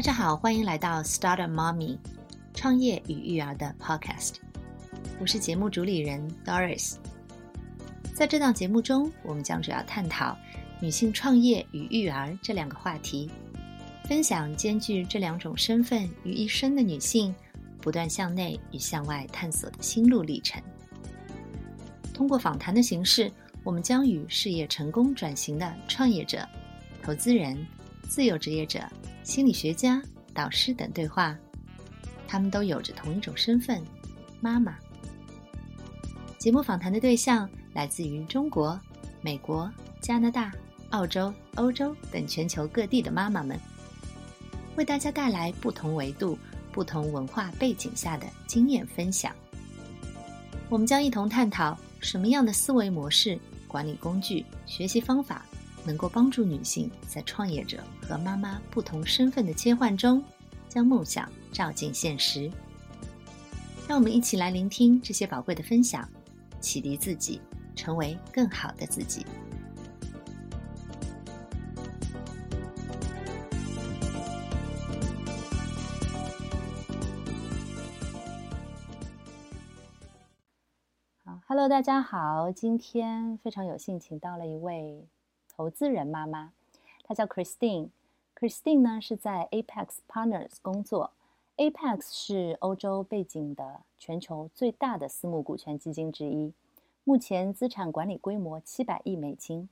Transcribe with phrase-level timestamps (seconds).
[0.00, 1.98] 大家好，欢迎来到 Startup Mommy
[2.54, 4.36] 创业与育儿的 Podcast。
[5.20, 6.94] 我是节目主理人 Doris。
[8.14, 10.34] 在这档节目中，我们将主要探讨
[10.80, 13.30] 女性创业与育儿这两个话题，
[14.04, 17.34] 分享兼具这两种身份于一身的女性
[17.82, 20.62] 不断向内与向外探索的心路历程。
[22.14, 23.30] 通过访谈的形式，
[23.62, 26.48] 我们将与事业成功转型的创业者、
[27.02, 27.54] 投资人、
[28.08, 28.82] 自由职业者。
[29.22, 30.02] 心理学家、
[30.34, 31.36] 导师等对话，
[32.26, 33.82] 他们都有着同一种身份——
[34.40, 34.76] 妈妈。
[36.38, 38.78] 节目访谈的对象来自于中国、
[39.20, 39.70] 美国、
[40.00, 40.50] 加拿大、
[40.90, 43.60] 澳洲、欧洲等全球各地的妈妈们，
[44.76, 46.36] 为大家带来不同维度、
[46.72, 49.32] 不同文化背景下的经验分享。
[50.68, 55.44] 我们将一同探讨什么样的思维模式、管理工具、学习方法。
[55.84, 60.22] 能够帮助女性在创业者和妈妈不同身份的切换中，
[60.68, 62.50] 将梦想照进现实。
[63.88, 66.08] 让我们一起来聆听这些宝贵的分享，
[66.60, 67.40] 启迪自己，
[67.74, 69.26] 成为更好的自己。
[81.24, 85.08] 好，Hello，大家好，今天非常有幸请到了一位。
[85.60, 86.54] 投资人妈妈，
[87.04, 87.90] 她叫 Christine。
[88.34, 91.10] Christine 呢是在 Apex Partners 工作。
[91.58, 96.54] Apex 是欧洲背景的全球最大的私募股权基金之一，
[97.04, 99.68] 目前资产管理规模七百亿美金。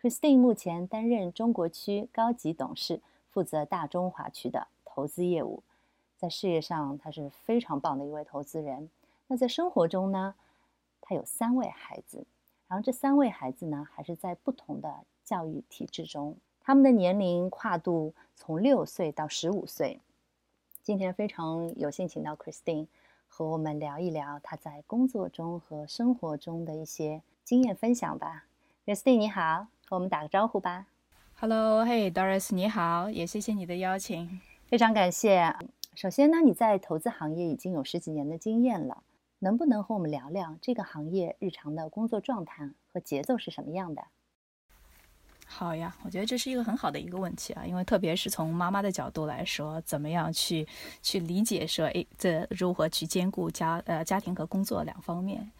[0.00, 3.00] Christine 目前担任中国区高级董事，
[3.32, 5.64] 负责大中华区的投资业务。
[6.16, 8.88] 在事业上，她是非常棒的一位投资人。
[9.26, 10.36] 那在生活中呢，
[11.00, 12.24] 她有三位孩子。
[12.68, 20.00] 然后这三位孩子呢，还是在不同的教育体制中，他们的年龄跨度从六岁到十五岁。
[20.82, 22.86] 今天非常有幸请到 Christine
[23.26, 28.44] 和我们聊一聊她在工作中和生活中的一些经验分享吧。
[28.84, 30.86] Christine 你好，和我们打个招呼吧。
[31.40, 35.54] Hello，嘿，Doris 你好，也谢谢你的邀请，非常感谢。
[35.94, 39.02] 首先呢，你在投资行业已经有十几年的经验了。
[39.38, 44.02] 能不能和我们聊聊这个行业日常的工作状态和节奏是什么样的？
[45.50, 50.68] 好呀，我觉得这是一个很好的一个问题啊，因为特别是从妈妈的角度来说，怎么样去
[51.00, 55.50] 去理解说，哎，这如何去兼顾家呃家庭和工作两方面。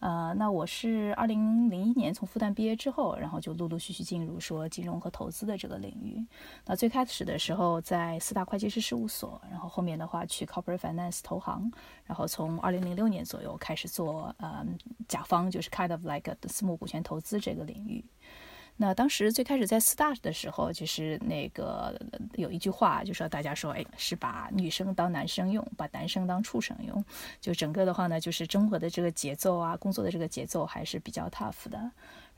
[0.00, 6.26] 呃，那我是二零零一年从复旦毕业之后，然后就陆陆续续进入说金融和投资的这个领域。
[6.64, 11.70] 那最开始的时候在四大会计师事务所，然后后面的话去 Corporate Finance 投行，
[12.04, 14.66] 然后从二零零六年左右开始做呃
[15.06, 18.04] 甲方，就是 kind of like 私募股权投资这个领域。
[18.82, 21.94] 那当时最开始在四大的时候，就是那个
[22.36, 27.04] 有一句话，就说大家说，哎，是把女生当男生用，把男生当畜生用。
[27.42, 31.90] 就整个的话呢，就是中国的这个节奏啊，工作的这个节奏还是比较 tough 的。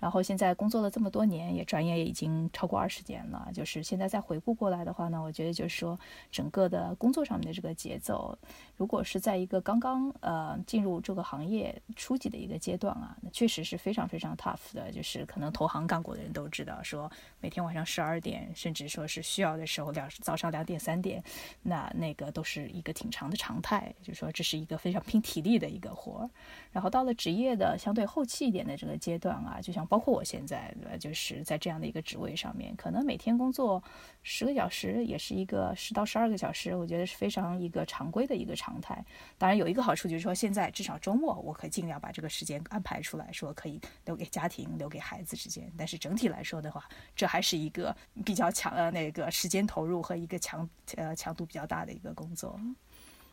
[0.03, 3.49] 然后现在工作了这么多年，也转眼也已经超过二十年了。
[3.55, 5.97] 就是现在再回顾过来的话呢，我觉得就是说，
[6.29, 8.37] 整个的工作上面的这个节奏，
[8.77, 14.91] 如果是在一个刚刚呃进入这个行业初级的一个阶段啊，那确实是非常非常 tough 的。
[14.91, 17.09] 就是可能投行干过的人都知道，说
[17.41, 21.23] 每天晚上十二点，甚至说是需要的时候两早上两点三点，
[21.63, 23.95] 那那个都是一个挺长的常态。
[24.03, 26.31] 就是说这是一个非常拼体力的一个活儿。
[26.73, 33.83] 然后到了职业的相对后期一点的这个阶段啊，就像包括我现在，就是在这样的一个职位上面，可能每天工作
[34.23, 39.05] 十个小时，也是一个十到十二个小时，我觉得是非常一个常规的一个常态。
[39.37, 45.71] 当然有一个好处就是说，现在至少周末我可以尽量把这个时间安排出来，说可以留给家庭、留给孩子之间。
[45.77, 47.95] 但是整体来说的话，这还是一个
[48.25, 52.59] 比较强的那个时间投入和一个强呃强度比较大的一个工作。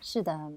[0.02, 0.52] 是的，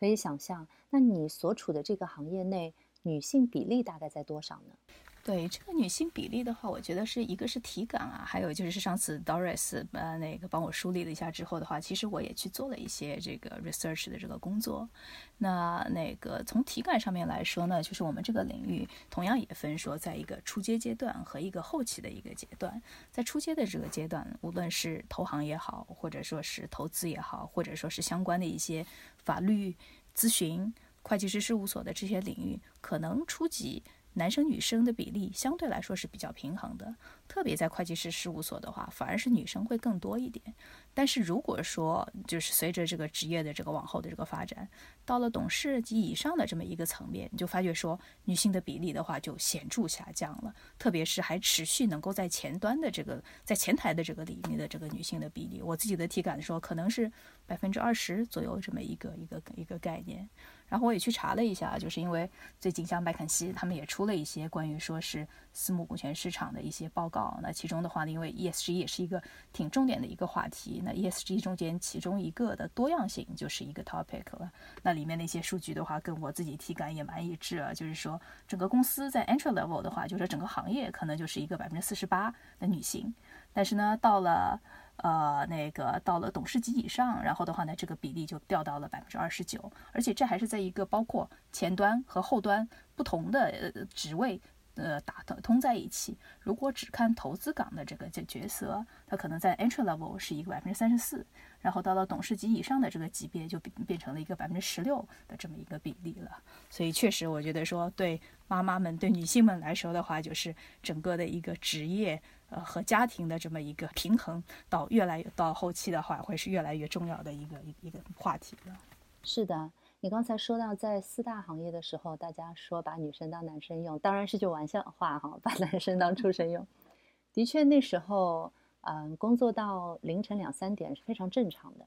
[0.00, 0.66] 可以想象。
[0.88, 4.74] 那你所处的这个行业内，女性比例大概在多少呢？
[5.22, 14.88] 对这个女性比例的话，我觉得是一个是体感啊，还有就是上次 Doris 呃那个帮我梳理了一下之后的话，其实我也去做了一些这个 research 的这个工作。
[15.36, 22.80] 那那个从体感上面来说呢，就是我们这个领域同样也分说，在一个初阶阶段和一个后期的一个阶段。
[23.10, 28.84] 在初阶的这个阶段，无论是投行也好，或者说是投资也好，或者说是相关的一些
[29.24, 29.76] 法律
[30.14, 30.72] 咨询、
[31.02, 33.82] 会计师事务所的这些领域，可能初级。
[34.14, 36.94] 男生女生的比例相对来说是比较平衡的，
[37.28, 40.54] 特别在会计师事务所的话，反而是女生会更多一点。
[40.92, 44.68] 但是如果说就是随着这个职业的这个往后的这个发展，
[45.04, 57.10] 到了董事及以上的这么一个层面，你就发觉说女性的比例的话就显著下降了，特别是还持续能够在前端的这个在前台的这个里面的这个女性的比例，我自己的体感说可能是
[57.46, 60.28] 百分之二十左右这么一个一个一个概念。
[60.70, 67.38] 然后我也去查了一下，就是因为最近像麦肯锡他们也出了一些关于说是私募股权市场的一些报告。
[67.42, 69.20] 那其中的话呢，因为 ESG 也是一个
[69.52, 74.50] 挺重点的一个话题，那 ESG 中间其中一个的多样性就是一个 topic 了。
[74.82, 83.12] 那里面的一些数据的话，跟我自己体感也蛮一致啊，就是说整个公司在 entry level 的话，就是整个行业可能就是一个百分之四十八的女性，
[83.52, 84.60] 但是呢，到了
[85.02, 94.38] 呃，那个到了董事级以上，然后的话呢，这个比例就掉到了百分之二十九，而且这还是在一个包括前端和后端不同的呃职位
[94.74, 96.18] 呃打通在一起。
[96.40, 101.26] 如果只看投资岗的这个角角色，它可能在 entry level 是一个百分之三十四，
[101.60, 106.30] 然后到了董事级以上的这个级别就变变成了一个百分之十六的这么一个比例了。
[106.68, 112.20] 所以确实，我觉得说对妈妈们、对女性们来说的话，就是整个的一个职业。
[112.50, 118.76] 呃，和家庭的这么一个平衡，到越来越到后期的话，会是越来越重要的一个一一个话题了。
[119.22, 119.70] 是的，
[120.00, 126.66] 你刚才说到在四大行业的时候，大家说把女生当男生用，当然是句玩笑话哈，把男生当畜生用。
[127.32, 131.86] 的确，那时候嗯，工作到凌晨两三点是非常正常的。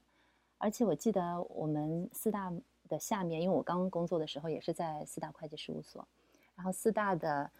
[0.56, 2.50] 而且我记得我们四大
[2.88, 6.08] 的下面，因为我刚工作的时候也是在四大会计事务所，
[6.56, 7.50] 然后四大的。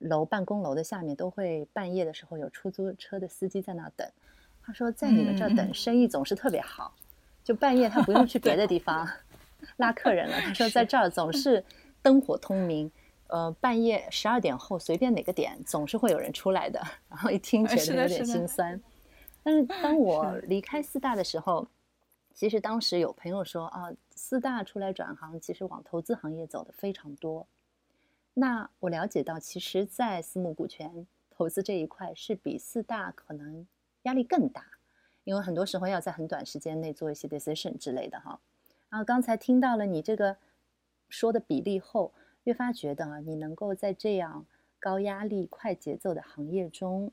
[0.00, 4.08] 楼办公楼的下面都会半夜的时候有出租车的司机在那等。
[4.62, 6.94] 他说在你们这儿等生意总是特别好，
[7.42, 9.08] 就半夜他不用去别的地方
[9.78, 10.36] 拉客人了。
[10.40, 11.64] 他说在这儿总是
[12.02, 12.90] 灯火通明，
[13.28, 16.80] 呃，半夜十二点后随便哪个点总是会有人出来的。
[17.08, 18.78] 然后一听觉得有点心酸。
[19.42, 21.66] 但是当 我离开四大的时候，
[22.34, 27.46] 其实当时有朋友说啊，四大出来转行，其实往投资行业走的非常多。
[28.40, 33.66] 那我了解到，其实，在私募股权投资这一块是比四大可能
[34.02, 34.64] 压力更大，
[35.24, 38.38] 因为很多时候要在很短时间内做一些 decision 之类的哈。
[38.90, 40.36] 然后刚才听到了你这个
[41.08, 42.12] 说的比例后，
[42.44, 44.46] 越发觉得啊，你能够在这样
[44.78, 47.10] 高压力、快节奏的行业中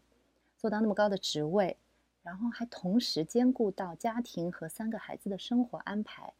[0.55, 1.75] 做到那么高的职位，
[2.21, 6.31] 然后还同时兼顾到家庭和三个孩子的生活安排，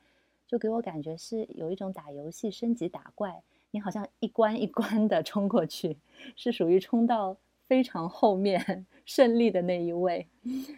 [0.46, 3.42] 就给我感觉是有一种打游戏升级打怪。
[3.76, 5.98] 你好像一关一关的冲过去，
[6.38, 7.36] 是属于冲到
[7.68, 10.26] 非常后面 胜利的那一位。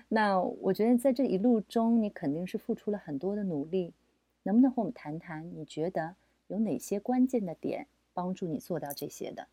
[0.08, 3.94] 那我觉得在这一路中，你肯定是付出了很多的努力。
[4.42, 6.16] 能不能和我们谈谈，你觉得
[6.48, 7.86] 有哪些关键的点
[8.16, 9.48] 帮助你做到这些的？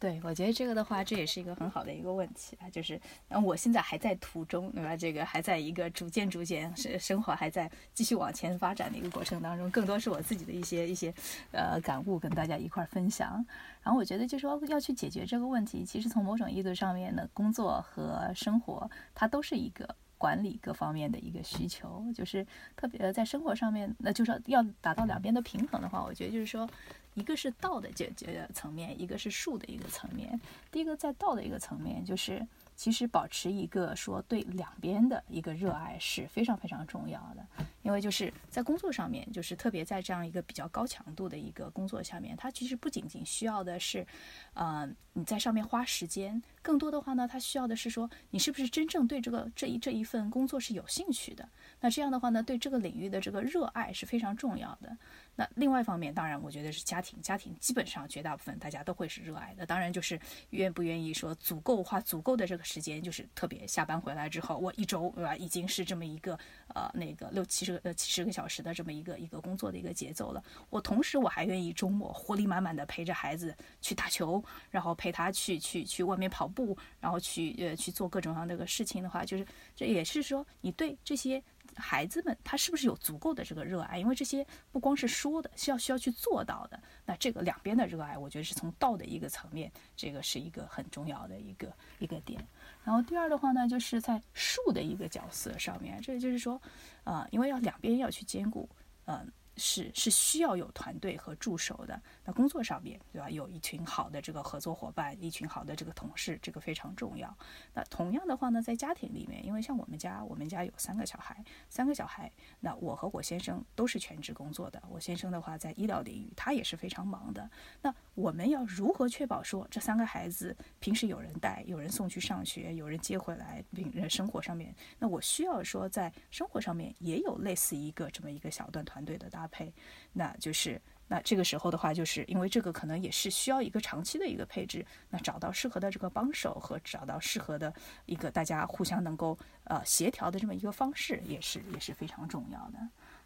[0.00, 3.00] 对，我觉得这个的话，这也是一个很好的一个问题啊，就是，
[3.30, 4.96] 嗯，我现在还在途中，对吧？
[4.96, 11.12] 这个还在一个逐渐逐渐生生活还在继续往前发展的一个过程当中，更多是我自己的一些一些
[11.50, 13.44] 呃感悟跟大家一块儿分享。
[13.82, 22.46] 然后我觉得，就说要去解决这个问题，其实从某种意义上面呢，工作和生活它都是一个管理各方面的一个需求，就是
[22.76, 26.70] 特别在生活上面，那就是要达到两边的平衡的话，我觉得就是说。
[27.18, 30.40] 一个是道的解决层面，一个是术的一个层面。
[30.70, 37.64] 第一个在道的一个层面，就是其实保持一个说对两边的一个热爱是非常非常重要的。
[37.82, 44.06] 因为就是在工作上面，就是特别在这样一个比较高强度的一个工作下面，它其实不仅仅需要的是，
[44.54, 51.48] 呃，你在上面花时间，更多的话呢，他需要的是说你是不是真正对这个这一这一份工作是有兴趣的。
[51.80, 54.96] 那这样的话呢，对这个领域的这个热爱是非常重要的。
[55.36, 59.64] 那另外一方面，当然我觉得是家庭，家庭基本上绝大部分大家都会是热爱的。
[59.64, 60.18] 当然就是
[60.50, 66.36] 愿不愿意说足够花足够的这个时间，就是特别下班回来之后，我一周对吧，已经是这么一个
[66.74, 70.42] 呃那个六七十个呃七十个小时的这么一个一个工作的一个节奏了。
[70.70, 81.42] 我同时我还愿意周末活力满满的陪着孩子去打球，然后陪他去去去外面跑步，然后去呃去做各种各样的个事情的话，就是这也是说你对这些。
[81.76, 83.98] 孩子们，他是不是有足够的这个热爱？
[83.98, 86.80] 因为这些不光是说的，需要需要去做到的。
[87.04, 92.44] 那这个两边的热爱，我觉得是从道的一个层面，这个是一个很重要的一个一个点。
[92.82, 96.60] 然后第二的话呢，就是在术的一个角色上面，这也就是说，
[97.04, 98.68] 呃，因为要两边要去兼顾，
[99.04, 99.30] 嗯。
[99.58, 102.00] 是是需要有团队和助手的。
[102.24, 103.28] 那工作上面，对吧？
[103.28, 107.36] 有一群好的这个合作伙伴，一群好的这个同事，这个非常重要。
[107.74, 114.80] 那同样的话呢，在家庭里面，因为像我们家，我们家有三个小孩，三个小孩，那我和我先生都是全职工作的。
[114.88, 117.50] 我先生的话在医疗领域，他也是非常忙的。
[117.82, 129.72] 那我们要如何确保说这三个孩子平时有人带，有人送去上学，有人接回来，并生活上面，那我需要说在生活上面也有类似一个这么一个小段团队的搭配，
[130.12, 137.72] 那就是那这个时候的话，就是因为这个可能也是需要一个长期的一个配置，那找到适合的这个帮手和找到适合的
[138.06, 142.78] 一个大家互相能够呃协调的这么一个方式，也是也是非常重要的。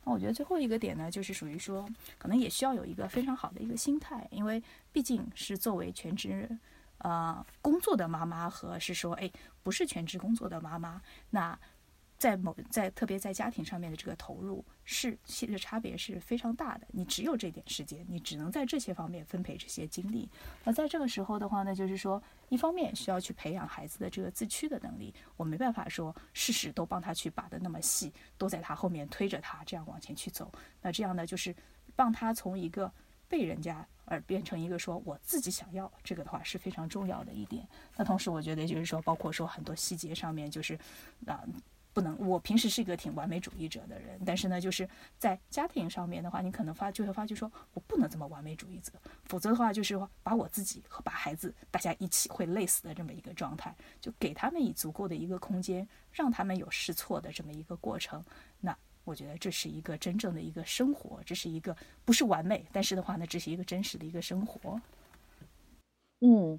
[0.05, 1.89] 那我觉得最后一个点呢，就是属于说，
[2.19, 4.63] 可能也需要有一个非常好的一个心态，因为
[4.93, 6.49] 毕竟是作为全职
[6.99, 9.31] 呃工作的妈妈和是说哎
[9.63, 11.59] 不是全职工作的妈妈，那。
[12.23, 16.87] 在某在特别在家庭上面的这个投入是其实差别是非常大的。
[16.93, 20.31] 你只有这点时间，你只能在这些方面分配这些精力。
[20.63, 25.13] 那在这个时候的话呢，就是说，一方面需要去培养孩子的这个自驱的能力。
[25.37, 30.49] 我没办法说事事都帮他去把的那么细，都在他后面推着他这样往前去走。
[30.81, 31.53] 那这样呢，就是
[31.97, 32.89] 帮他从一个
[33.27, 37.67] 被人家而变成一个说我自己想要这个的话是非常重要的一点。
[37.97, 40.79] 那同时，我觉得就是说，包括说很多细节上面，就是
[41.27, 41.43] 啊。
[41.93, 48.93] 不能，我平时是一个挺完美主义者的人，但是呢，就是在家庭上面的话，你可能发就会发觉说，我不能这么完美主义者，
[49.25, 58.25] 否则的话，就是把我自己和把孩子大家一起会累死的这么一个状态，就给他们以足够的一个空间，让他们有试错的这么一个过程。
[58.61, 64.81] 那我觉得这是一个真正的一个生活，这是一个不是完美，但是的话呢，这是一个真实的一个生活。
[66.21, 66.59] 嗯，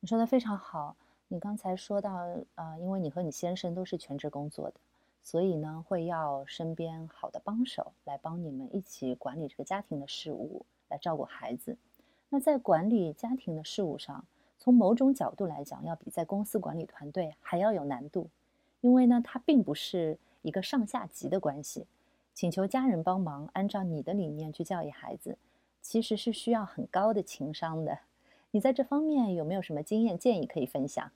[0.00, 0.96] 你说的非常好。
[1.32, 4.74] 你刚才说到，呃，因为你和你先生都是全职工作的，
[5.22, 11.76] 所以呢，会要身边好的帮手来帮你们一起管理这个家庭的事务，来照顾孩子。
[12.30, 14.24] 那在管理家庭的事务上，
[14.58, 18.28] 从某种角度来讲，要比在公司管理团队还要有难度，
[18.80, 21.86] 因为呢，它并不是一个上下级的关系。
[22.34, 25.38] 请求家人帮忙，按照你的理念去教育孩子，
[25.80, 28.00] 其实是需要很高的情商的。
[28.50, 31.12] 你在这方面有没有什么经验建议可以分享？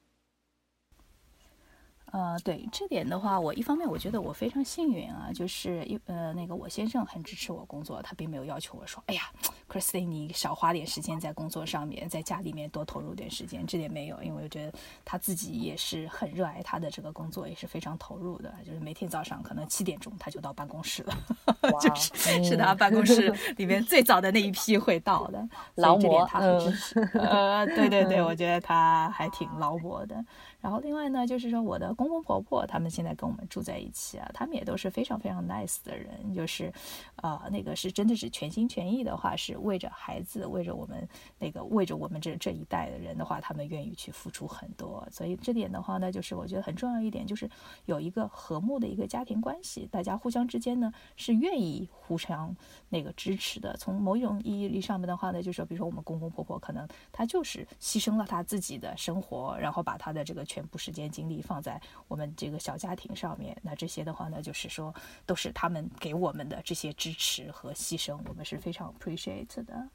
[2.14, 9.23] 呃，对这点的话，我一方面我觉得我非常幸运啊，就是一呃那个我先生很支持我工作，他并没有要求我说，哎呀
[9.68, 14.73] ，Christine 你少花点时间在工作上面，在家里面多投入点时间，这点没有，因为我觉得
[15.04, 21.16] 他自己也是很热爱他的这个工作，也是非常投入的，就是每天早上可能七点钟他就到办公室了，
[21.83, 30.25] 就是是他办公室里面最早的那一批会到的，劳模，他很支持， 呃，对对对，我觉得他还挺劳模的。
[30.64, 36.73] 然后另外呢，就是说我的公公婆婆他们现在跟我们住在一起啊，他们也都是非常非常 nice 的人，就是，
[37.16, 41.06] 呃，那个是真的是全心全意的话，是为着孩子，为着我们
[41.38, 45.06] 那个为着我们这这一代的人的话，他们愿意去付出很多。
[45.11, 47.47] 所以这点的话呢，就是我觉得很重要一点，就是
[47.85, 52.56] 有一个和睦的一个家庭关系，大家互相之间呢是愿意互相
[52.88, 53.76] 那个支持的。
[53.76, 60.42] 从某种意义上面的话呢，就是说，比如说我们公公婆婆可能他就是牺牲了他自己的生活，然后把他的这个。
[60.54, 64.94] 全部时间精力放在我们这个小家庭上面，那这些的话呢，就是说
[65.26, 69.88] 都是他们给我们的这些支持和牺牲，我们是非常 appreciate 的。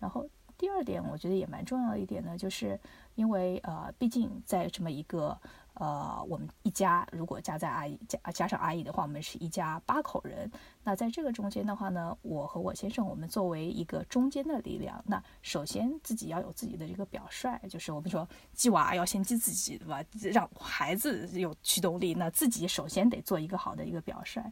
[0.00, 0.26] 然后
[0.58, 2.80] 第二点，我觉得也蛮重要的一点呢，就是
[3.14, 5.38] 因为呃，毕竟在这么一个。
[5.74, 10.50] 呃，我们一家如果加在阿姨加加上阿姨的话，我们是一家八口人。
[10.84, 20.04] 那在这个中间的话呢，我和我先生，我们作为一个中间的力量，那首先自己要有自己的这个表率，就是我们说鸡娃要先鸡自己，对吧？
[20.32, 24.42] 让孩子有驱动力，那自己首先得做一个好的一个表率。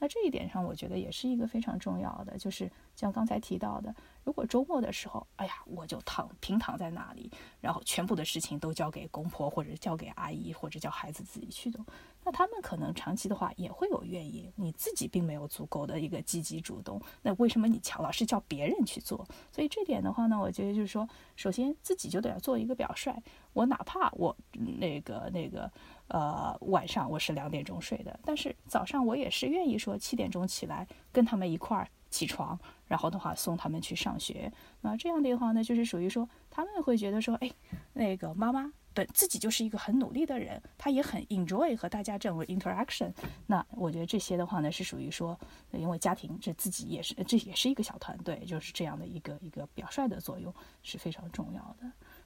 [0.00, 3.94] 那这一点上，我觉得也是一个非常重要的，就是像刚才提到的。
[4.24, 7.30] 如果周末的时候，哎呀，我就躺平躺在那里，
[7.60, 11.84] 然后全部的事情都交给公婆或者交给阿姨或者叫孩子自己去做，
[12.24, 14.52] 那他们可能长期的话也会有怨言。
[14.56, 19.26] 你自己并没有足够的一个积极主动，那为什么你强老是叫别人去做？
[19.52, 23.14] 所以这点的话呢，我觉得就是说，首先自己就得要做一个表率。
[23.52, 24.36] 我哪怕我
[24.78, 25.70] 那个那个
[26.10, 31.88] 呃晚上我是两点钟睡的，但是早上我也是愿意说七点钟起来跟他们一块儿。
[32.10, 34.52] 起床，然后的话送他们去上学。
[34.80, 37.48] 那这样的话呢，就是属于说他们会觉得说，哎，
[37.92, 43.12] 那个妈妈本自己就是一个很努力的人，他也很 enjoy 和大家这种 interaction。
[43.46, 45.38] 那我觉得这些的话呢，是属于说，
[45.70, 50.52] 因为家庭这自己也是，这也是一个小团队，就是这样的一个一个表率的作用
[50.82, 51.84] 是非常重要的。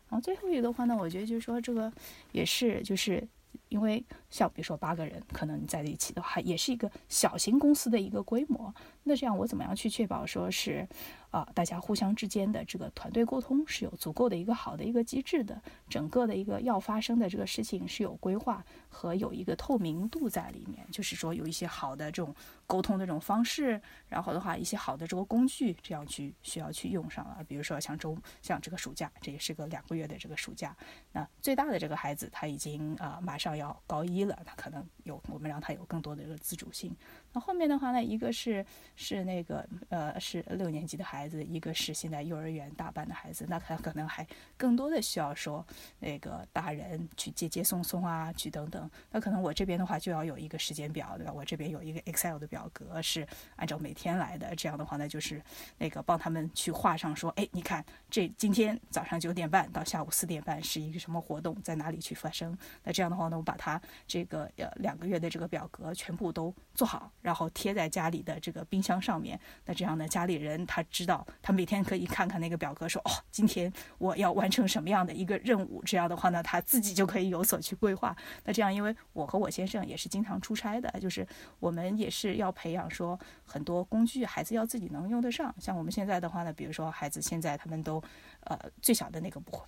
[0.08, 1.92] 然后最后一个的话呢，我觉得就是说这个
[2.32, 3.28] 也是就是
[3.68, 8.72] 因为像比如说八个人可能在一起的话，也是一个小型公司的一个规模。
[9.02, 10.86] 那这样我怎么样去确保说是，
[11.34, 22.32] 啊，大家互相之间的这个团队沟通是有足够的一个好的一个机制的，整个的一个要发生的这个事情是有规划和有一个透明度在里面，就是说有一些好的这种
[22.68, 27.42] 沟通的这种方式，然后的话一些好的这个工具，这样去需要去用上了。
[27.48, 30.76] 比如说像周像这个暑假，这也是个两个月的这个暑假，
[31.10, 36.94] 那最大的这个孩子他已经啊马上要高一了，他可能有我们让他有更多的这个自主性。
[37.34, 38.64] 那后面的话呢，一个是
[38.94, 44.24] 是那个呃是六年级的孩子，一个是现在幼儿园大班的孩子，那他可能还
[44.56, 45.66] 更多的需要说
[45.98, 48.88] 那个大人去接接送送啊，去等等。
[49.10, 51.32] 那可能我这边的话就要有一个时间表，对吧？
[51.32, 53.26] 我这边有一个 Excel 的表格是
[53.56, 55.42] 按照每天来的，这样的话呢就是
[55.76, 62.56] 那个帮他们去画上说，哎，你看这今天早上九点半到下午四点半是一个什么活动，在哪里去发生？
[62.84, 67.10] 那这样的话呢，我把它这个呃两个月的这个表格全部都做好。
[67.24, 75.82] 然后贴在家里的这个冰箱上面，那这样呢，家里人他知道，他每天可以看看那个表格，说哦，今天我要完成什么样的一个任务。
[75.84, 78.14] 这样的话呢，他自己就可以有所去规划。
[78.44, 81.26] 那这样，因为我和我先生也是经常出差的，就是
[81.60, 85.54] 我们也是要培养说很多工具，孩子要自己能用得上。
[85.58, 88.04] 像我们现在的话呢，比如说孩子现在他们都，
[88.40, 89.64] 呃，最小的那个不会，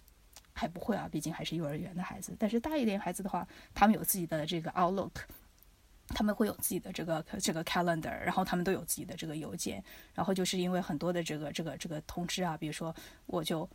[0.53, 2.37] 还不会啊，毕竟还是幼儿园的孩子。
[2.39, 5.13] 但是大一点孩子的话，他们有自己的这个 Outlook。
[6.09, 9.83] 他们会有自己的这个这个 calendar，然后他们都有自己的这个邮件，
[10.15, 12.95] 然后就是因为很多的这个这个这个通知啊，比如说
[13.27, 13.69] 我就。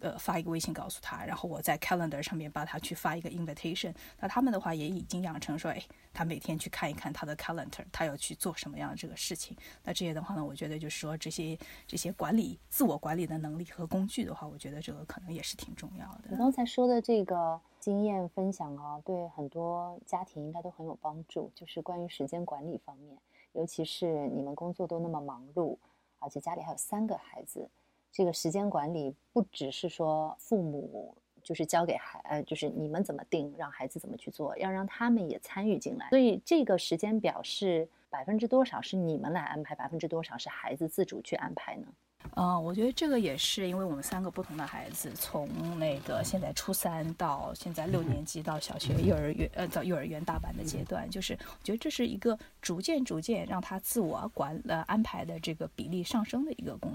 [0.00, 3.92] 呃，发一个微信告诉他，然后我在 calendar 上面帮他去发一个 invitation。
[4.20, 9.56] 那他们的话也已经养成说，哎，他每天去看一看他的 calendar，他要去做什么样的这个事情。
[9.82, 16.28] 那这些的话呢，我觉得就是说这些这些管理自我管理的能力和工具的话，我觉得这个可能也是挺重要的。
[16.30, 23.16] 你刚才说的这个经验分享啊，对很多家庭应该都很有帮助，就是关于时间管理方面，
[23.52, 25.78] 尤其是你们工作都那么忙碌，
[26.18, 27.66] 而且家里还有三个孩子。
[28.12, 36.10] 这个时间管理不只是说父母就是交给孩呃，就是你们怎么定，让孩子怎么去做，要让他们也参与进来。
[36.10, 41.86] 所以这个时间表是百分之多少是你们来安排，百分之多少是孩子自主去安排呢？
[42.34, 56.92] 嗯，我觉得这个也是，因为我们三个不同的孩子，从那个现在初三到现在六年级到小学、幼儿园，呃，到幼儿园大班的阶段，就是我觉得这是一个逐渐、逐渐让他自我管呃安排的这个比例上升的一个工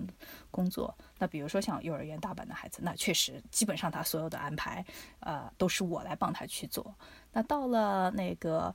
[0.50, 0.96] 工作。
[1.20, 4.86] 那比如说像幼儿园大班的孩子，那确实基本上他所有的安排，
[5.20, 6.94] 呃，都是我来帮他去做。
[7.34, 8.74] 那到了那个。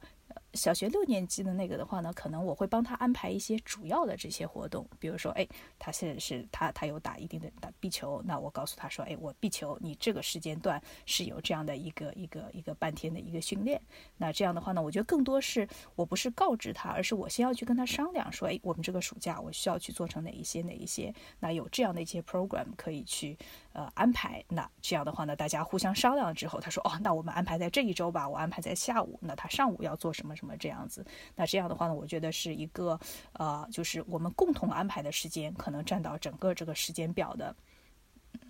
[0.55, 5.47] 小学六年级的那个的话呢，可能我会帮他安排一些主要的这些活动，比如说，哎，
[5.79, 13.81] 他现在是他他有打一定的打壁球，那我告诉他说，哎，我壁球你这个时间段是有这样的一个一个一个半天的一个训练，
[14.17, 23.37] 那这样的话呢，我觉得更多是我不是告知他，而是我先要去跟他商量说，哎，我们这个暑假我需要去做成哪一些哪一些，那有这样的一些 program 可以去。
[23.75, 29.17] 呃，安排那这样的话呢，大家互相商量之后，他说哦，那我们安排在这一周吧，我安排在下午。
[29.23, 31.05] 那他上午要做什么什么这样子？
[31.35, 32.99] 那这样的话呢，我觉得是一个
[33.33, 37.55] 呃，就是我们共同安排的时间，可能占到整个这个时间表的。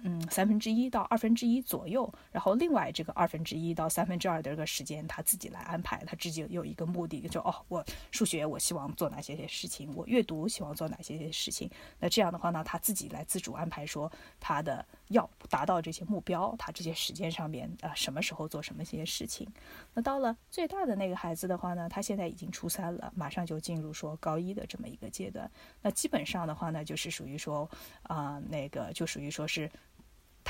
[0.03, 11.71] 嗯，三分之一到二分之一左右，然后另外这个二分之一到三分之二的这个时间，他自己来安排，他自己有一个目的，就哦，我数学我希望做哪些些事情，我阅读希望做哪些些事情。
[11.99, 19.47] 那这样的话呢，他自己来自主安排，说他的要达到这些目标，他这些时间上面啊，什么时候做什么些事情。
[19.95, 25.51] 那到了最大的那个孩子的话呢，他现在已经初三了，马上就进入说高一的这么一个阶段。
[25.83, 27.69] 那基本上的话呢，就是属于说
[28.03, 29.71] 啊，那个就属于说是。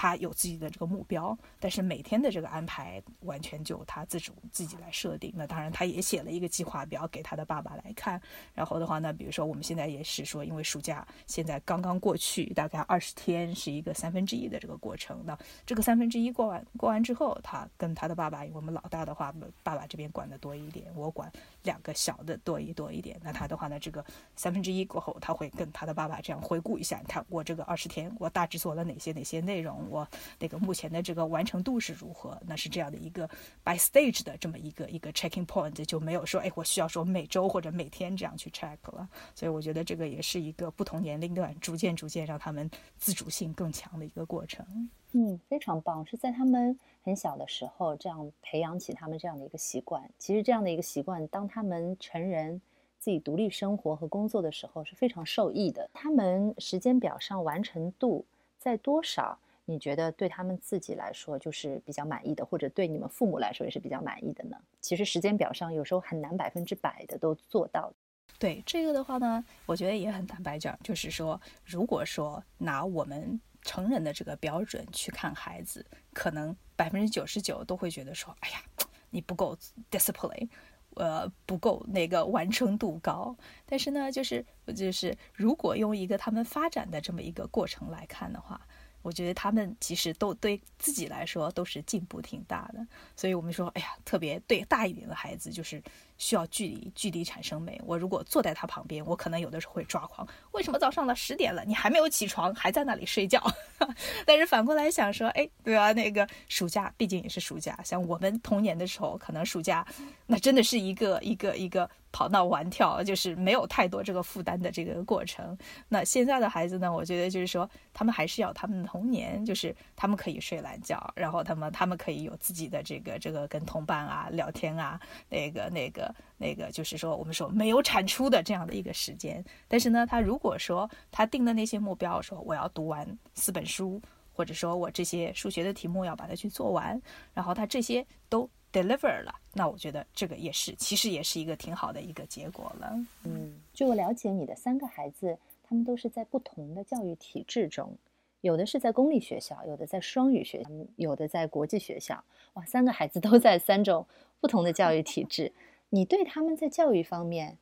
[0.00, 5.34] 他有自己的这个目标，但是每天的这个安排完全就他自主自己来设定。
[5.34, 8.22] 那当然，他也写了一个计划表给他的爸爸来看。
[8.54, 15.20] 然后的话呢，比如说我们现在也是说，因为暑假现在刚刚过去，大概二十天是一个三分之一的这个过程。
[15.26, 19.34] 那这个三分之一过完过完之后，他跟他的爸爸，我们老大的话，
[19.64, 21.28] 爸爸这边管的多一点，我管
[21.68, 23.20] 两个小的多一多一点。
[23.22, 24.02] 那他的话呢，这个
[24.36, 29.86] 三分之一过后，他会跟他的爸爸这样回顾一下，看我这个二十天我大致做了哪些哪些内容。
[29.90, 32.40] 我那个目前的这个完成度是如何？
[32.46, 33.28] 那是这样的一个
[33.62, 39.06] by stage 的这么一个一个 checking point，就没有说哎，我需要说每周或者每天这样去 check 了。
[39.34, 44.64] 所以我觉得这个也是一个不同年龄段逐渐逐渐让他们自主性更强的一个过程。
[45.12, 46.78] 嗯，非常棒，是在他们
[47.08, 50.06] 很小的时候这样培养起他们这样的一个习惯。
[50.18, 52.60] 其实这样的一个习惯，当他们成人
[52.98, 55.88] 自己独立生活和工作的时候是非常受益的。
[55.94, 58.26] 他们时间表上完成度
[58.58, 59.38] 在多少？
[59.64, 64.58] 你觉得对他们自己来说就是比较满意的，或者对你们父母来说也是比较满意的呢？
[64.82, 67.90] 其实时间表上有时候很难百分之百的都做到。
[68.38, 78.62] 对这个的话呢，我觉得也很坦白讲，就是说，如果说拿我们成人的这个标准去看孩子，可能百分之九十九都会觉得说，哎呀，
[79.10, 79.56] 你不够
[79.90, 80.48] discipline。
[80.94, 88.60] 呃，不够那个完成度高，但是呢，就是就是如果用一个他们发展的这么一个过程来看的话。
[89.00, 95.80] 我觉得他们其实都对自己来说都是进步挺大的，所以我们说，哎呀，特别对大一点的孩子，就是
[96.18, 97.80] 需要距离，距离产生美。
[97.86, 103.42] 我如果坐在他旁边，我可能有的时候会抓狂，为什么早上了十点了，你还没有起床，还在那里睡觉？
[104.26, 109.86] 但是反过来想说，哎，对啊，那个暑假毕竟也是暑假，像我们童年的时候，可能暑假
[110.26, 111.88] 那真的是一个一个一个。
[112.10, 115.56] 跑闹玩跳，就是没有太多这个负担的这个过程。
[115.90, 116.90] 那现在的孩子呢？
[116.90, 129.44] 我觉得就是说，他们还是要他们的童年，就是他们可以睡懒觉，然后他们他们可以有自己的这个这个跟同伴啊聊天啊，那个那个那个，就是说我们说没有产出的这样的一个时间。
[129.66, 134.00] 但是呢，他如果说他定的那些目标，说我要读完四本书，
[134.32, 137.00] 或者说我这些数学的题目要把它去做完，
[137.34, 138.48] 然后他这些都。
[138.70, 142.92] deliver 了，那我觉得这个也是，其实也是一个挺好的一个结果了。
[143.24, 147.96] 嗯，据我了解，你的三个孩子，他们都是在不同的教育体制中，
[148.42, 152.22] 有的是在公立学校，有的在双语学校，有的在国际学校。
[152.52, 154.06] 哇，三个孩子都在三种
[154.38, 155.50] 不同的教育体制，
[155.90, 157.58] 你对他们在教育方面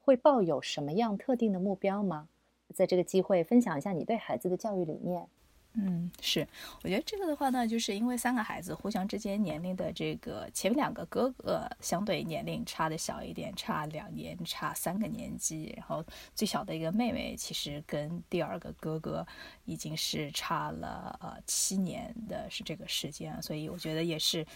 [0.00, 2.28] 会抱有什么样特定的目标吗？
[2.74, 5.28] 在这个机会分享一下你对孩子的教育理念。
[5.76, 6.46] 嗯，是，
[6.84, 19.26] 我觉得这个的话呢，就是因为三个孩子互相之间年龄的这个前面两个哥哥相对年龄差的小一点，差两年，差三个年级，然后最小的一个妹妹其实跟第二个哥哥
[19.64, 24.46] 已经是差了呃七年的是这个时间，所以我觉得也是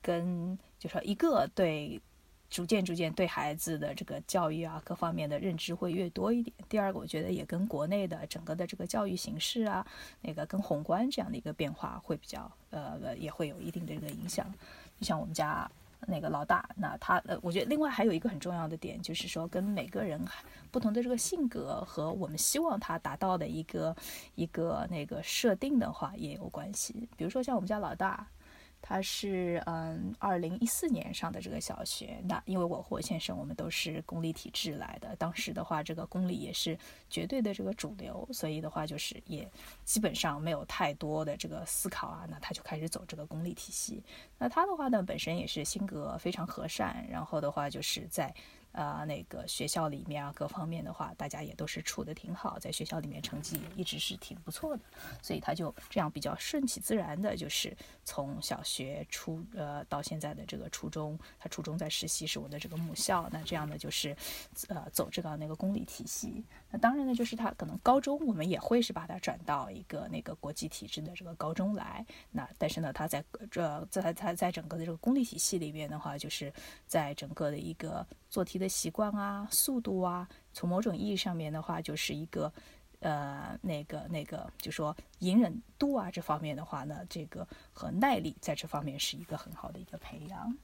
[0.00, 2.00] 跟就说一个对。
[2.50, 6.56] 逐渐逐渐对孩子的这个教育啊，各方面的认知会越多一点。
[6.68, 9.86] 第二个，我觉得也跟国内的整个的这个教育形势啊，
[10.22, 14.50] 那个跟宏观这样的一个变化会比较呃，也会有一定的这个影响。
[14.98, 15.70] 就像我们家
[16.06, 20.18] 那个老大，那他呃，我觉得另外还有一个很重要的点，就是说跟每个人
[20.70, 23.94] 不同的这个性格和我们希望他达到的一个
[24.34, 27.08] 一个那个设定的话也有关系。
[27.16, 28.26] 比如说像我们家老大。
[28.80, 32.20] 他是嗯，二零一四年上的这个小学。
[32.24, 36.78] 那因为我和我先生我们都是公立体制来的，当时的话，这个公立也是
[37.10, 39.48] 绝对的这个主流，所以的话就是也
[39.84, 42.26] 基本上没有太多的这个思考啊。
[42.30, 44.02] 那他就开始走这个公立体系。
[44.38, 48.34] 那他的话呢，本身也是性格非常和善，然后的话就是在。
[48.72, 54.82] 啊，那个学校里面啊，各方面的话，大家也都是处的挺好，在学校里面成绩一直是挺不错的，
[55.22, 64.16] 所以他就这样比较顺其自然的，就是从小学初呃到现在的这个初中，他初中在实习是我的这个母校，那这样的就是
[64.68, 66.44] 呃走这个那个公立体系。
[66.70, 76.52] 那当然呢，就是他可能高中我们也会是把他转到一个那个国际体制的这个高中来，那但是呢，他在这在他在整个的这个公立体系里边的话，就是
[76.86, 82.52] 在整个的一个做题的习惯啊、速度啊，从某种意义上面的话，就是一个
[83.00, 90.56] 呃那个那个就说隐忍度啊这方面的话呢，这个和耐力在这方面是一个很好的一个培养。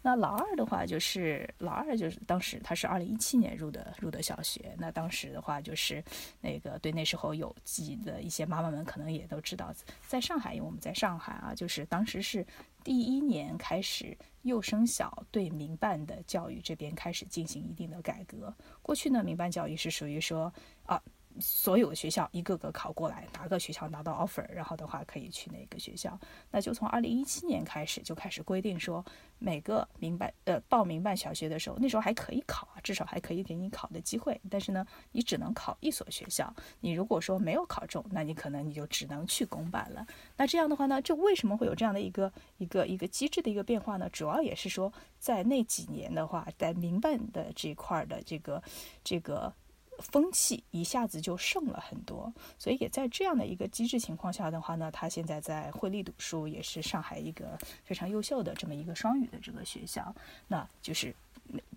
[0.00, 4.72] 那老二的话，就是老二就是当时他是二零一七年入的入的小学。
[4.78, 6.02] 那当时的话，就是
[6.40, 9.74] 那个对那时候有记的一些妈妈们可能也都知道，
[10.06, 12.46] 在上海，因为我们在上海啊，就是当时是
[12.88, 18.56] 第一年开始幼升小对民办的教育这边开始进行一定的改革。
[18.80, 20.50] 过去呢，民办教育是属于说
[20.86, 20.98] 啊。
[21.40, 26.18] 所有的学校一个个考过来，哪个学校拿到 offer，然后的话可以去哪个学校。
[26.50, 29.04] 那就从二零一七年开始就开始规定说，
[29.38, 34.40] 每个民办呃报民办小学的时候，那时候还可以考啊，至少还可以给你考的机会。
[34.50, 36.52] 但是呢，你只能考一所学校。
[36.80, 40.06] 你如果说没有考中，那你可能你就只能去公办了。
[40.36, 44.08] 那这样的话呢，这为什么会有这样的一个一个一个机制的一个变化呢？
[44.10, 48.62] 主要也是说，在那几年的话，在民办的这块的这个
[49.04, 49.52] 这个。
[49.98, 60.14] 风气一下子就盛了很多，所以也在这样的一个机制情况下的话呢，他现在在惠利读书，也是上海一个非常优秀的这么一个双语的这个学校，
[60.46, 61.14] 那就是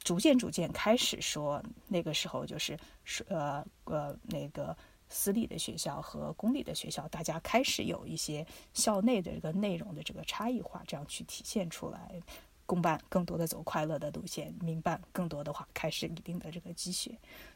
[0.04, 2.78] 逐渐逐渐开始说，那个时候就是
[3.28, 4.76] 呃呃那个
[5.10, 12.22] 私立的学校和公立的学校，大家开始有一些校内的这个内容的这个差异化，这样去体现出来。
[12.72, 17.12] 公办更多的走快乐的路线，民办更多的话开始一定的这个积雪。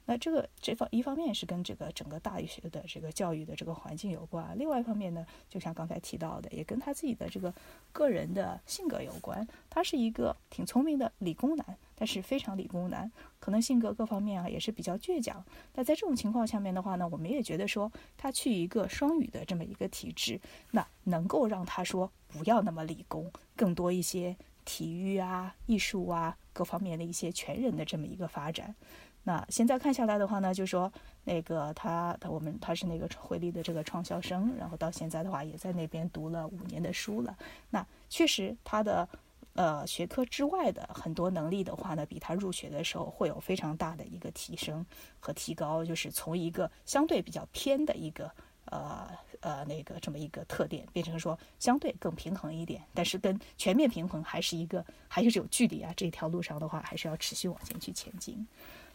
[0.06, 7.54] 那这个这方一方面是跟这个整个大学的这个教育的这个环境有关，另外一方面呢，就像刚才提到的，也跟他自己的这个
[7.94, 9.48] 个人的性格有关。
[9.70, 15.42] 他是一个挺聪明的理工男，但是非常理工男，可能性格各方面啊也是比较倔强。
[15.76, 20.38] 那在这种情况下面的话呢，我们也觉得说他去一个双语的这么一个体制，
[20.72, 24.36] 那能够让他说不要那么理工，更多一些。
[24.66, 28.76] 体育啊，艺术啊，各方面的一些全人的这么一个发展。
[29.24, 30.92] 那现在看下来的话呢，就说
[31.24, 37.38] 那个他他我们他是那个回力的这个创校生，然后到现在的话也在那边读了五年的书了。
[37.70, 39.08] 那确实他的
[39.54, 44.86] 呃学科之外的很多能力的话呢，比他入学的时候会有非常大的一个提升
[45.20, 48.32] 和提高，就是从一个相对比较偏的一个。
[48.66, 49.10] 呃
[49.42, 55.94] 呃，那个这么一个特点，变成说相对更平衡一点，但是跟全面平衡还是一个还是有距离啊。
[55.96, 58.46] 这条路上的话，还是要持续往前去前进。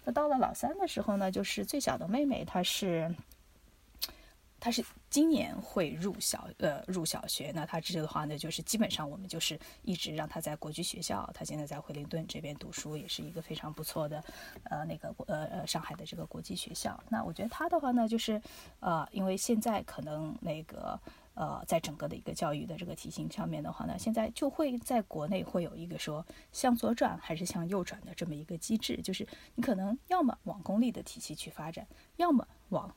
[0.04, 3.14] 那到了老三的时候呢，就是最小的妹妹，她是。
[4.60, 14.22] 他是今年会入小呃入小学，那他这个的话呢，就是基本上我们就是一直让他在国际学校，他现在在惠灵顿这边读书，也是一个非常不错的，
[14.64, 17.02] 呃那个呃呃上海的这个国际学校。
[17.08, 18.40] 那我觉得他的话呢，就是
[18.80, 21.00] 呃因为现在可能那个
[21.34, 32.94] 呃在整个的一个教育的这个体系上面的话呢，现在就会在国内会有一个说向左转还是向右转的这么一个机制，就是你可能要么往公立的体系去发展，要么往。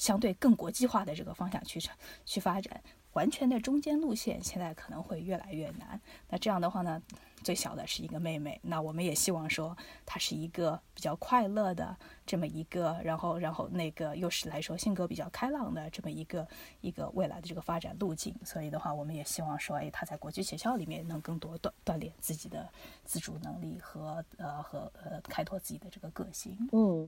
[0.00, 1.78] 相对更国际化的这个方向去
[2.24, 2.82] 去发展，
[3.12, 6.00] 完全的中间路线现在可能会越来越难。
[6.26, 7.02] 那这样的话呢，
[7.44, 16.48] 最小的是一个妹妹，那我们也希望说她是一个比较快乐的这么一个，然后然后那个又是来说性格比较开朗的这么一个
[16.80, 18.34] 一个未来的这个发展路径。
[18.42, 22.66] 所以的话，我们也希望说，哎，她在国际学校里面能更多锻锻炼自己的
[23.04, 26.56] 自主能力和呃和呃开拓自己的这个个性。
[26.72, 27.06] 嗯。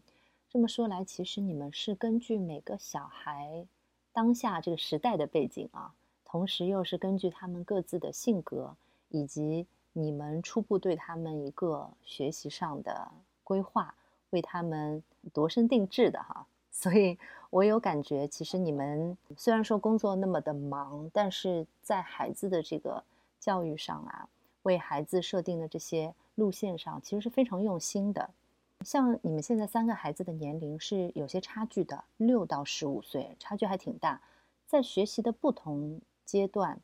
[0.52, 3.66] 这么说来，其实你们是根据每个小孩
[4.12, 5.94] 当下这个时代的背景啊，
[6.26, 8.76] 同时又是根据他们各自的性格，
[9.08, 13.10] 以及你们初步对他们一个学习上的
[13.42, 13.94] 规划，
[14.28, 16.46] 为他们度身定制的哈。
[16.70, 23.02] 所以我有感觉，其实你们虽然说工作那么的忙，但是在孩子的这个
[23.40, 24.28] 教育上啊，
[24.64, 28.28] 为孩子设定的这些路线上，其实是非常用心的。
[28.84, 34.20] 像你们现在三个孩子的年龄是有些差距的，六到十五岁，差距还挺大。
[34.66, 36.80] 在学习的不同阶段，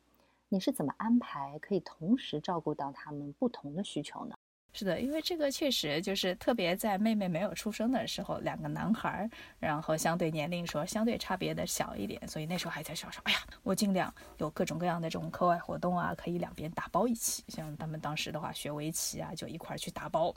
[0.49, 4.37] 你是怎么安排可以同时照顾到他们不同的需求呢？
[4.71, 9.29] 是的，因为这个确实就是特别在妹妹没有出生的时候，两个男孩，
[9.59, 17.43] 然后相对年龄说相对差别的小一点，所以那时候还在想说，哎呀，我尽量有各种各样的这种课外活动啊，可以两边打包一起。
[17.47, 20.33] 像他们当时的话学围棋啊，就一块去打包，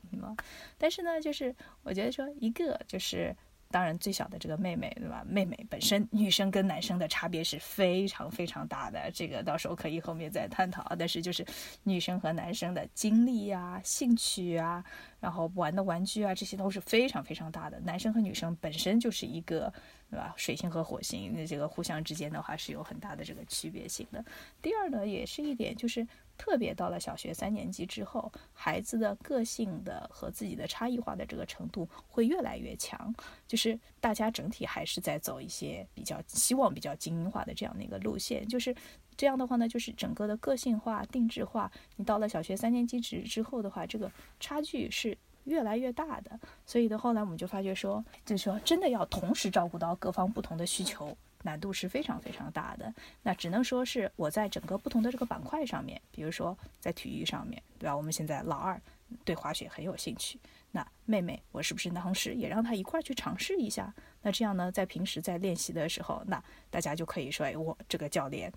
[0.78, 3.36] 但是呢，就是我觉得说一个就是。
[3.72, 5.24] 当然，最小的这个妹妹，对吧？
[5.26, 10.94] 妹妹本身女生跟男生的差别是非常非常大的，这个到时候可以后面再探讨。
[10.98, 11.44] 但是就是
[11.82, 14.84] 女生和男生的经历啊、兴趣啊，
[15.18, 17.80] 然后玩的玩具啊，这些都是非常非常大的。
[17.80, 19.72] 男生和女生本身就是一个，
[20.10, 20.34] 对吧？
[20.36, 24.24] 水星和火星，那这个互相之间的话是有很大的这个区别性的。
[24.60, 26.06] 第二呢，也是一点就是。
[26.42, 33.14] 特别到了小学三年级之后，孩子的个性的和自己的差异化的这个程度会越来越强，
[33.46, 38.74] 就是大家整体还是在走一些比较希望比较精英化的这样的一个路线，就是
[39.16, 46.40] 这样的话呢，就是整个的个性化、定制化，你到了小学三年级之之后的话，这个差距是越来越大的。
[46.66, 51.16] 所以的后来我们就发觉说，就是说真的要同时照顾到各方不同的需求。
[51.42, 57.96] 难度是非常非常大的，那只能说是我在整个不同的这个板块上面，比如说在体育上面，对吧？
[57.96, 58.80] 我们现在老二
[59.24, 60.38] 对滑雪很有兴趣，
[60.70, 63.92] 那妹妹我是不是当时也让她一块儿去尝试一下？
[64.22, 68.52] 那这样呢，在平时在练习的时候，那大家就可以说，哎，我这个教练。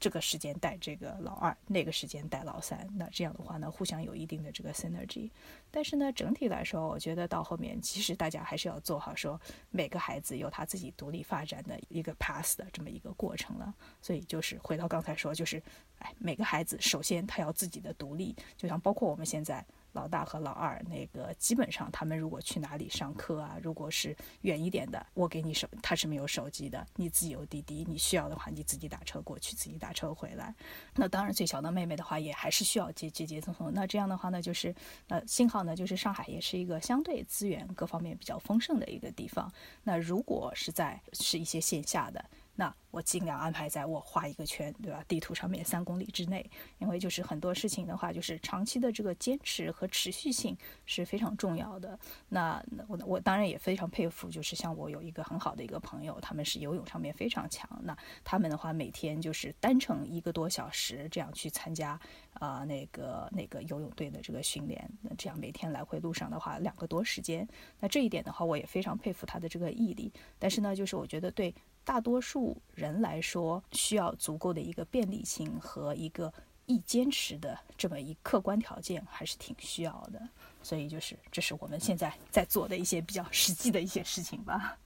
[0.00, 5.30] 这个时间带这个老二，那个时间带老三，那这样的话呢，互相有一定的这个 synergy。
[5.70, 13.74] 但是呢，整体来说，我觉得到后面，其实大家还是要做好说，每个孩子有他自己独立发展的一个 path 的这么一个过程了。
[14.02, 15.62] 所以就是回到刚才说，就是，
[16.00, 19.64] 哎，每个孩子首先他要自己的独立，就像包括我们现在。
[19.94, 30.54] 老大和老二，那个基本上他们如果去哪里上课啊，如果是远一点的，我给你手，他是没有手机的，你自己有滴滴，你需要的话你自己打车过去，自己打车回来。
[30.94, 33.72] 那当然最小的妹妹的话，也还是需要接接接送送。
[33.72, 34.74] 那这样的话呢，就是
[35.08, 39.50] 呃，幸好呢，就是上海也是一个相对资源各方面比较丰盛的一个地方。
[39.84, 42.24] 那如果是在是一些线下的。
[42.56, 45.04] 那我尽量安排在我画一个圈，对吧？
[45.08, 51.98] 地图上面三公里之内，因为就是很多事情的话，就是长期的这个坚持和持续性是非常重要的。
[52.28, 57.68] 那我我当然也非常佩服，就是像我有一个很好的一个朋友，他们是游泳上面非常强。
[57.82, 61.98] 那他们的话，每天就是单程一个多小时这样去参加
[62.34, 67.48] 啊那个那个游泳队的这个训练，那这样每天来回路上的话两个多时间。
[67.80, 70.12] 那这一点的话，我也非常佩服他的这个毅力。
[70.38, 71.52] 但是呢，就是我觉得对。
[71.84, 76.32] 大多数人来说，需要足够的一个便利性和一个
[76.66, 80.28] 易坚持的这么一客观条件，还是挺需要的。
[80.62, 84.78] 所以，就是这是我们现在在做的一些比较实际的一些事情吧。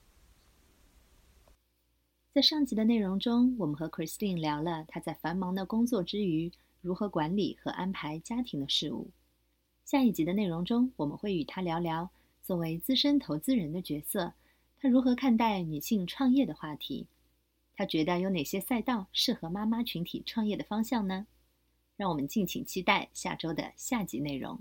[2.34, 9.08] 在上集的内容中，我们和 Christine 聊了她在繁忙的工作之余如何管理和安排家庭的事务。
[9.84, 12.10] 下一集的内容中，我们会与她聊聊
[12.42, 14.32] 作为资深投资人的角色。
[14.80, 17.08] 他如何看待女性创业的话题？
[17.76, 21.26] 他觉得有哪些赛道适合妈妈群体创业的方向呢？
[21.96, 24.60] 让我们敬请期待下周的下集内容。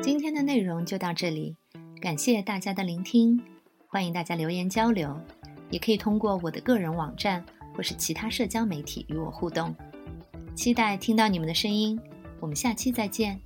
[0.00, 1.56] 今天的内容就到这里，
[2.00, 3.42] 感谢大家的聆听，
[3.88, 5.20] 欢迎大家留言交流，
[5.68, 9.74] 也可以通过我的个人网站或是其他社交媒体与我互动。
[10.54, 11.98] 期待听到你们的声音，
[12.38, 13.40] 我们下期再见。